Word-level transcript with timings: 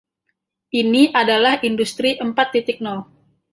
Ini 0.81 1.03
adalah 1.21 1.53
industri 1.69 2.09
empat 2.25 2.47
titik 2.57 2.77
nol. 2.85 2.99